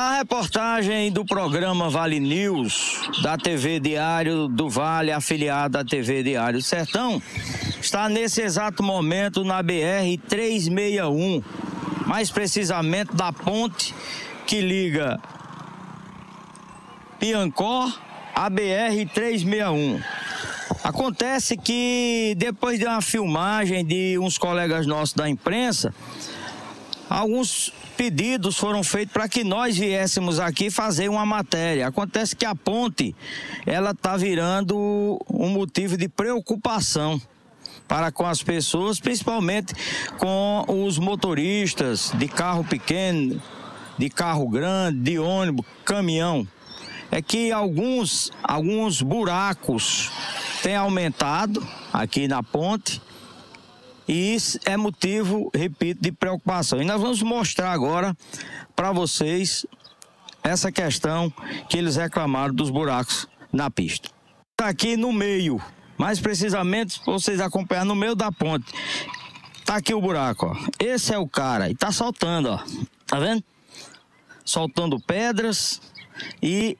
[0.00, 6.62] A reportagem do programa Vale News, da TV Diário do Vale, afiliada à TV Diário
[6.62, 7.20] Sertão,
[7.78, 11.42] está nesse exato momento na BR 361,
[12.06, 13.94] mais precisamente da ponte
[14.46, 15.20] que liga
[17.18, 17.92] Piancó
[18.34, 20.00] à BR 361.
[20.82, 25.92] Acontece que depois de uma filmagem de uns colegas nossos da imprensa,
[27.10, 31.88] alguns pedidos foram feitos para que nós viéssemos aqui fazer uma matéria.
[31.88, 33.14] Acontece que a ponte
[33.66, 37.20] ela está virando um motivo de preocupação
[37.88, 39.74] para com as pessoas, principalmente
[40.16, 43.42] com os motoristas de carro pequeno,
[43.98, 46.46] de carro grande, de ônibus, caminhão.
[47.10, 50.12] É que alguns, alguns buracos
[50.62, 53.02] têm aumentado aqui na ponte
[54.10, 56.82] e isso é motivo, repito, de preocupação.
[56.82, 58.12] E nós vamos mostrar agora
[58.74, 59.64] para vocês
[60.42, 61.32] essa questão
[61.68, 64.10] que eles reclamaram dos buracos na pista.
[64.50, 65.62] Está aqui no meio,
[65.96, 68.66] mais precisamente, vocês acompanhar no meio da ponte.
[69.64, 70.56] Tá aqui o buraco, ó.
[70.84, 72.58] Esse é o cara e tá soltando, ó.
[73.06, 73.44] Tá vendo?
[74.44, 75.80] Soltando pedras
[76.42, 76.76] e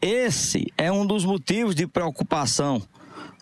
[0.00, 2.80] esse é um dos motivos de preocupação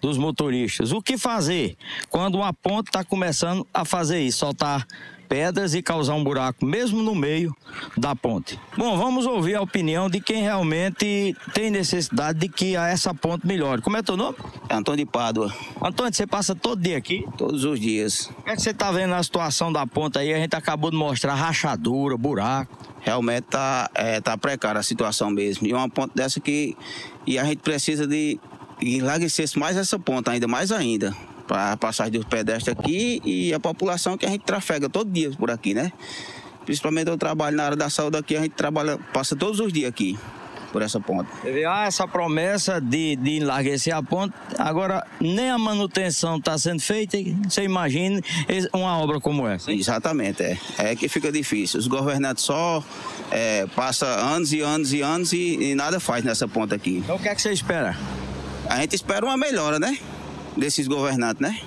[0.01, 0.93] dos motoristas.
[0.93, 1.77] O que fazer
[2.11, 4.87] quando uma ponte está começando a fazer isso, soltar
[5.27, 7.55] pedras e causar um buraco, mesmo no meio
[7.97, 8.59] da ponte.
[8.77, 13.83] Bom, vamos ouvir a opinião de quem realmente tem necessidade de que essa ponte melhore.
[13.83, 14.37] Como é teu nome?
[14.71, 15.53] Antônio de Pádua.
[15.83, 17.25] Antônio, você passa todo dia aqui?
[17.37, 18.31] Todos os dias.
[18.39, 20.33] O que, é que você está vendo na situação da ponte aí?
[20.33, 22.77] A gente acabou de mostrar rachadura, buraco.
[23.01, 25.67] Realmente tá, é, tá precária a situação mesmo.
[25.67, 26.77] E uma ponte dessa que
[27.27, 28.39] e a gente precisa de
[28.81, 31.15] enlarguecesse mais essa ponta, ainda mais ainda,
[31.47, 35.31] para a passagem dos pedestres aqui e a população que a gente trafega todo dia
[35.33, 35.93] por aqui, né?
[36.65, 39.89] Principalmente eu trabalho na área da saúde aqui, a gente trabalha, passa todos os dias
[39.89, 40.19] aqui
[40.73, 41.31] por essa ponta.
[41.67, 47.17] Ah, essa promessa de, de enlarguecer a ponte, agora nem a manutenção está sendo feita,
[47.49, 48.21] você imagina
[48.75, 49.73] uma obra como essa.
[49.73, 49.79] Hein?
[49.79, 50.59] Exatamente, é.
[50.77, 51.79] É que fica difícil.
[51.79, 52.84] Os governantes só
[53.31, 56.99] é, passam anos e anos e anos e, e nada faz nessa ponta aqui.
[56.99, 57.97] Então o que é que você espera?
[58.76, 59.98] A gente espera uma melhora, né?
[60.54, 61.59] Desses governantes, né?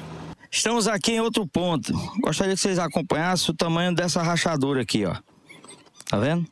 [0.51, 1.91] Estamos aqui em outro ponto.
[2.21, 5.15] Gostaria que vocês acompanhassem o tamanho dessa rachadura aqui, ó.
[6.05, 6.45] Tá vendo?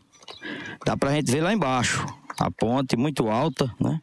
[0.84, 2.03] Dá pra gente ver lá embaixo.
[2.40, 4.01] A ponte muito alta, né?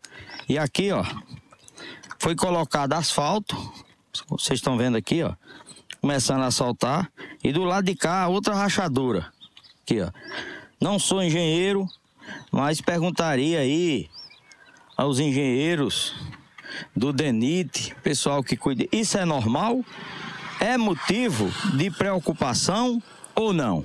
[0.48, 1.04] E aqui, ó,
[2.20, 3.56] foi colocado asfalto.
[4.28, 5.34] Vocês estão vendo aqui, ó.
[6.00, 7.10] Começando a saltar.
[7.42, 9.26] E do lado de cá, outra rachadura.
[9.82, 10.10] Aqui, ó.
[10.80, 11.88] Não sou engenheiro,
[12.52, 14.08] mas perguntaria aí
[14.96, 16.14] aos engenheiros
[16.96, 18.86] do DENIT, pessoal que cuida.
[18.92, 19.84] Isso é normal?
[20.60, 23.02] É motivo de preocupação
[23.34, 23.84] ou não?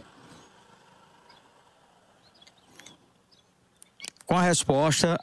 [4.26, 5.20] Com a resposta,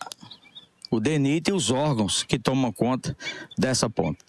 [0.90, 3.16] o DENIT e os órgãos que tomam conta
[3.56, 4.24] dessa ponta.